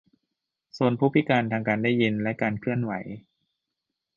[0.73, 2.93] โซนผู้พิการทางการได้ยินและการเคลื่อนไหว